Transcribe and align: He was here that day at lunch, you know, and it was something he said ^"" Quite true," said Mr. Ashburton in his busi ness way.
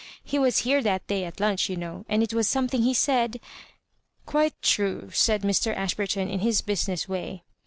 He 0.23 0.39
was 0.39 0.57
here 0.65 0.81
that 0.81 1.05
day 1.05 1.25
at 1.25 1.39
lunch, 1.39 1.69
you 1.69 1.75
know, 1.77 2.05
and 2.09 2.23
it 2.23 2.33
was 2.33 2.47
something 2.49 2.81
he 2.81 2.93
said 2.95 3.33
^"" 3.33 3.39
Quite 4.25 4.59
true," 4.63 5.11
said 5.13 5.43
Mr. 5.43 5.75
Ashburton 5.77 6.27
in 6.27 6.39
his 6.39 6.63
busi 6.63 6.87
ness 6.87 7.07
way. 7.07 7.43